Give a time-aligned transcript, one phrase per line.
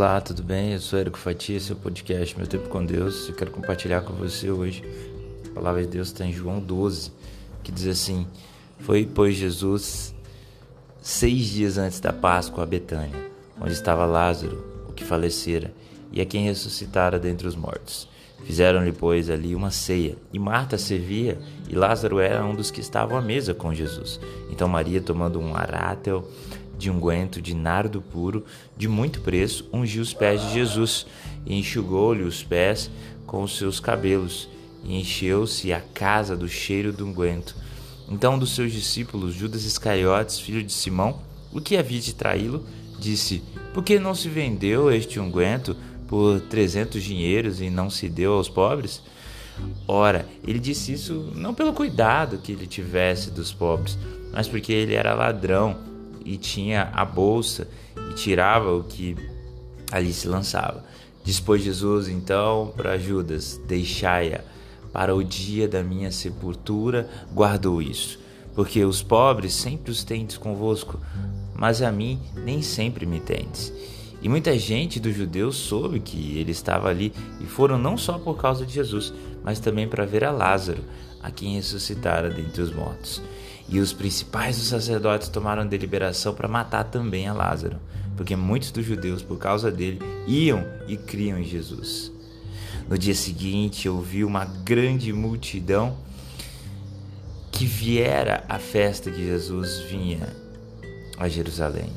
[0.00, 0.72] Olá, tudo bem?
[0.72, 3.28] Eu sou Érico Fatia, esse é o podcast Meu Tempo com Deus.
[3.28, 4.82] Eu quero compartilhar com você hoje.
[5.50, 7.12] A palavra de Deus está em João 12,
[7.62, 8.26] que diz assim:
[8.78, 10.14] Foi, pois, Jesus
[11.02, 13.30] seis dias antes da Páscoa a Betânia,
[13.60, 15.70] onde estava Lázaro, o que falecera,
[16.10, 18.08] e a quem ressuscitara dentre os mortos.
[18.46, 23.18] Fizeram-lhe, pois, ali uma ceia, e Marta servia, e Lázaro era um dos que estavam
[23.18, 24.18] à mesa com Jesus.
[24.50, 26.26] Então Maria, tomando um arátel
[26.80, 28.44] de unguento de nardo puro,
[28.74, 31.06] de muito preço, ungiu os pés de Jesus,
[31.44, 32.90] e enxugou-lhe os pés
[33.26, 34.48] com os seus cabelos,
[34.82, 37.54] e encheu-se a casa do cheiro do unguento.
[38.08, 41.20] Então um dos seus discípulos, Judas Iscariotes, filho de Simão,
[41.52, 42.64] o que havia de traí-lo,
[42.98, 43.42] disse,
[43.74, 45.76] Por que não se vendeu este unguento
[46.08, 49.02] por trezentos dinheiros e não se deu aos pobres?
[49.86, 53.98] Ora, ele disse isso não pelo cuidado que ele tivesse dos pobres,
[54.32, 55.89] mas porque ele era ladrão
[56.30, 57.66] e tinha a bolsa
[58.08, 59.16] e tirava o que
[59.90, 60.84] ali se lançava.
[61.24, 64.42] Dispôs Jesus então para Judas: Deixai-a
[64.92, 68.20] para o dia da minha sepultura, guardou isso.
[68.54, 71.00] Porque os pobres sempre os tendes convosco,
[71.52, 73.72] mas a mim nem sempre me tendes.
[74.22, 78.36] E muita gente dos judeus soube que ele estava ali e foram não só por
[78.36, 80.84] causa de Jesus, mas também para ver a Lázaro,
[81.20, 83.20] a quem ressuscitara dentre os mortos.
[83.70, 87.76] E os principais dos sacerdotes tomaram deliberação para matar também a Lázaro,
[88.16, 92.10] porque muitos dos judeus, por causa dele, iam e criam em Jesus.
[92.88, 95.96] No dia seguinte, eu vi uma grande multidão
[97.52, 100.34] que viera à festa que Jesus vinha
[101.16, 101.90] a Jerusalém.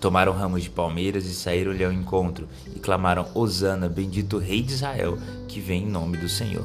[0.00, 5.18] Tomaram ramos de palmeiras e saíram-lhe ao encontro e clamaram: Hosana, bendito Rei de Israel,
[5.48, 6.64] que vem em nome do Senhor.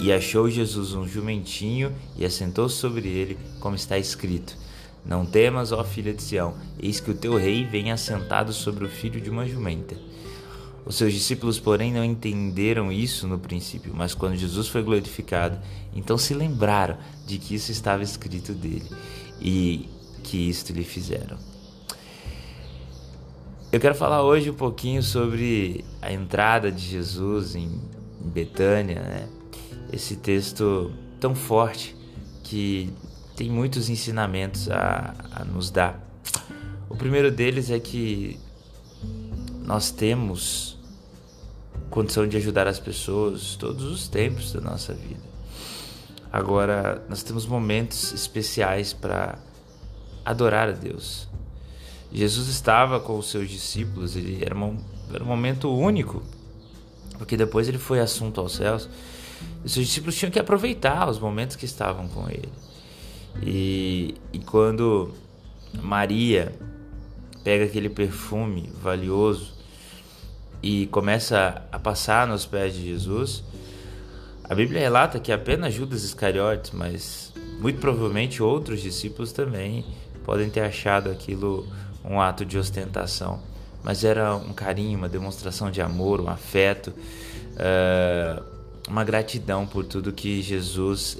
[0.00, 4.56] E achou Jesus um jumentinho e assentou sobre ele, como está escrito:
[5.04, 8.88] Não temas, ó filha de Sião, eis que o teu rei vem assentado sobre o
[8.88, 9.96] filho de uma jumenta.
[10.86, 15.58] Os seus discípulos, porém, não entenderam isso no princípio, mas quando Jesus foi glorificado,
[15.94, 18.88] então se lembraram de que isso estava escrito dele
[19.40, 19.88] e
[20.22, 21.36] que isto lhe fizeram.
[23.70, 27.78] Eu quero falar hoje um pouquinho sobre a entrada de Jesus em
[28.18, 29.28] Betânia, né?
[29.92, 31.96] Esse texto tão forte
[32.44, 32.92] que
[33.36, 36.02] tem muitos ensinamentos a, a nos dar.
[36.88, 38.38] O primeiro deles é que
[39.62, 40.78] nós temos
[41.90, 45.22] condição de ajudar as pessoas todos os tempos da nossa vida.
[46.30, 49.38] Agora, nós temos momentos especiais para
[50.24, 51.28] adorar a Deus.
[52.12, 54.76] Jesus estava com os seus discípulos, ele era um,
[55.12, 56.22] era um momento único,
[57.16, 58.88] porque depois ele foi assunto aos céus.
[59.64, 62.48] Os seus discípulos tinham que aproveitar os momentos que estavam com ele.
[63.42, 65.12] E, e quando
[65.82, 66.54] Maria
[67.44, 69.54] pega aquele perfume valioso
[70.62, 73.44] e começa a passar nos pés de Jesus,
[74.44, 79.84] a Bíblia relata que apenas Judas Iscariotes, mas muito provavelmente outros discípulos também
[80.24, 81.66] podem ter achado aquilo
[82.04, 83.40] um ato de ostentação,
[83.82, 86.92] mas era um carinho, uma demonstração de amor, um afeto,
[87.54, 88.57] uh,
[88.88, 91.18] uma gratidão por tudo que Jesus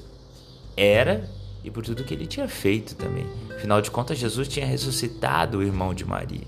[0.75, 1.29] era
[1.63, 3.25] e por tudo que ele tinha feito também.
[3.55, 6.47] Afinal de contas, Jesus tinha ressuscitado o irmão de Maria.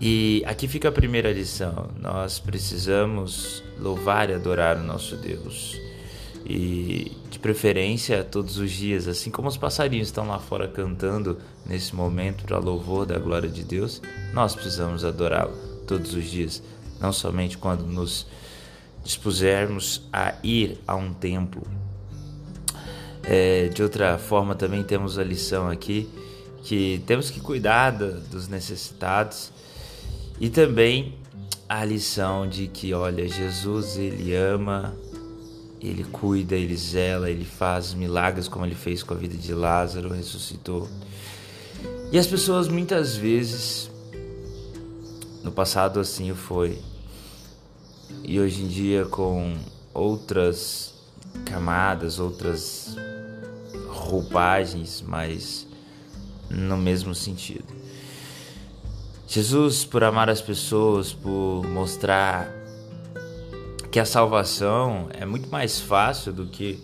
[0.00, 5.78] E aqui fica a primeira lição: nós precisamos louvar e adorar o nosso Deus.
[6.46, 11.94] E de preferência todos os dias, assim como os passarinhos estão lá fora cantando nesse
[11.94, 14.00] momento para louvor da glória de Deus,
[14.32, 15.52] nós precisamos adorá-lo
[15.86, 16.62] todos os dias,
[16.98, 18.26] não somente quando nos
[19.02, 21.62] dispusermos a ir a um templo.
[23.22, 26.08] É, de outra forma, também temos a lição aqui
[26.62, 29.50] que temos que cuidar dos necessitados
[30.38, 31.14] e também
[31.68, 34.94] a lição de que, olha, Jesus ele ama,
[35.80, 40.12] ele cuida, ele zela, ele faz milagres como ele fez com a vida de Lázaro,
[40.12, 40.88] ressuscitou.
[42.12, 43.90] E as pessoas muitas vezes,
[45.44, 46.78] no passado assim foi,
[48.24, 49.56] e hoje em dia com
[49.92, 50.94] outras
[51.44, 52.96] camadas, outras
[53.88, 55.66] roupagens, mas
[56.48, 57.80] no mesmo sentido.
[59.26, 62.50] Jesus, por amar as pessoas, por mostrar
[63.90, 66.80] que a salvação é muito mais fácil do que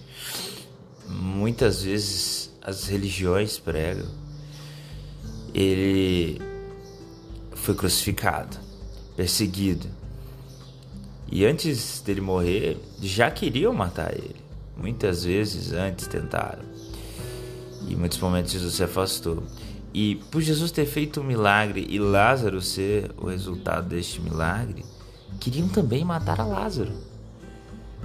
[1.09, 4.09] muitas vezes as religiões pregam.
[5.55, 6.41] Ele
[7.55, 8.57] foi crucificado,
[9.17, 9.89] perseguido.
[11.31, 14.37] E antes dele morrer, já queriam matar ele.
[14.77, 16.65] Muitas vezes antes tentaram.
[17.87, 19.43] E em muitos momentos Jesus se afastou.
[19.93, 24.85] E por Jesus ter feito um milagre e Lázaro ser o resultado deste milagre,
[25.41, 26.93] queriam também matar a Lázaro.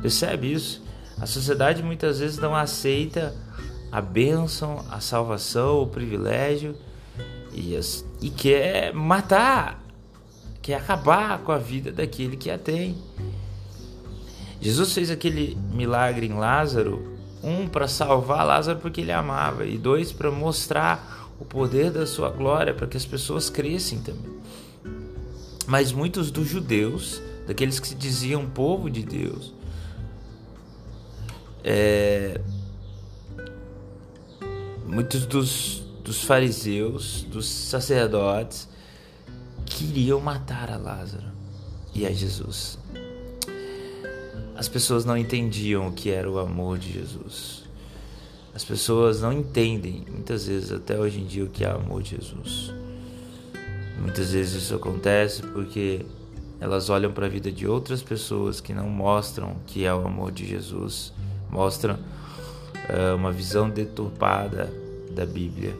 [0.01, 0.81] Percebe isso?
[1.19, 3.35] A sociedade muitas vezes não aceita
[3.91, 6.75] a bênção, a salvação, o privilégio
[7.53, 9.81] e, as, e quer matar,
[10.61, 12.95] quer acabar com a vida daquele que a tem.
[14.61, 20.11] Jesus fez aquele milagre em Lázaro, um para salvar Lázaro porque ele amava e dois
[20.11, 24.39] para mostrar o poder da sua glória para que as pessoas crescem também.
[25.65, 29.53] Mas muitos dos judeus, daqueles que se diziam povo de Deus,
[31.63, 32.39] é,
[34.85, 38.67] muitos dos, dos fariseus, dos sacerdotes,
[39.81, 41.25] queriam matar a Lázaro
[41.94, 42.78] e a Jesus.
[44.56, 47.63] As pessoas não entendiam o que era o amor de Jesus.
[48.54, 52.04] As pessoas não entendem, muitas vezes, até hoje em dia, o que é o amor
[52.04, 52.72] de Jesus.
[54.00, 56.06] Muitas vezes isso acontece porque
[56.60, 60.06] elas olham para a vida de outras pessoas que não mostram o que é o
[60.06, 61.12] amor de Jesus,
[61.50, 64.72] mostram uh, uma visão deturpada
[65.12, 65.75] da Bíblia.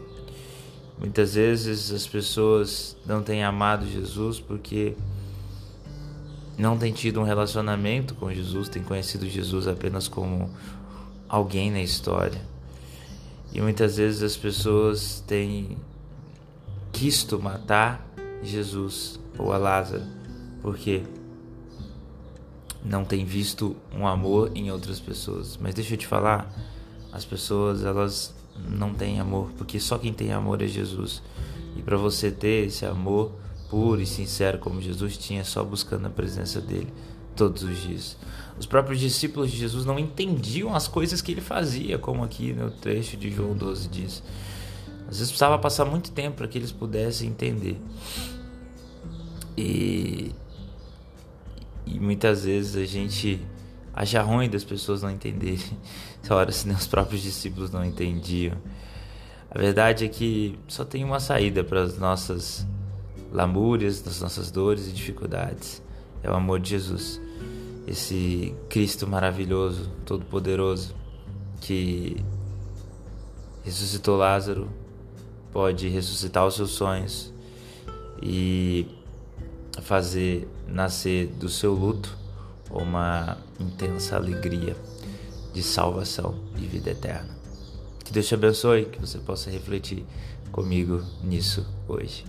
[1.01, 4.95] Muitas vezes as pessoas não têm amado Jesus porque
[6.56, 10.48] não têm tido um relacionamento com Jesus, têm conhecido Jesus apenas como
[11.27, 12.39] alguém na história.
[13.51, 15.75] E muitas vezes as pessoas têm
[16.94, 18.07] quisto matar
[18.44, 20.03] Jesus ou a Lázaro
[20.62, 21.01] porque
[22.86, 25.57] não têm visto um amor em outras pessoas.
[25.59, 26.53] Mas deixa eu te falar,
[27.12, 28.36] as pessoas elas
[28.69, 31.21] não tem amor, porque só quem tem amor é Jesus.
[31.75, 33.31] E para você ter esse amor
[33.69, 36.92] puro e sincero como Jesus tinha, só buscando a presença dele
[37.36, 38.18] todos os dias.
[38.59, 42.69] Os próprios discípulos de Jesus não entendiam as coisas que ele fazia, como aqui no
[42.69, 44.24] trecho de João 12 diz.
[45.07, 47.77] Às vezes precisava passar muito tempo para que eles pudessem entender.
[49.57, 50.31] E,
[51.86, 53.42] e muitas vezes a gente
[53.93, 55.77] acha ruim das pessoas não entenderem.
[56.29, 58.57] Ora, se nem os próprios discípulos não entendiam.
[59.49, 62.65] A verdade é que só tem uma saída para as nossas
[63.31, 65.81] lamúrias, das nossas dores e dificuldades.
[66.23, 67.19] É o amor de Jesus.
[67.85, 70.95] Esse Cristo maravilhoso, todo-poderoso,
[71.59, 72.23] que
[73.63, 74.69] ressuscitou Lázaro,
[75.51, 77.33] pode ressuscitar os seus sonhos
[78.21, 78.88] e
[79.81, 82.20] fazer nascer do seu luto
[82.73, 84.75] uma intensa alegria
[85.53, 87.35] de salvação e vida eterna.
[88.03, 90.06] Que Deus te abençoe, que você possa refletir
[90.51, 92.25] comigo nisso hoje.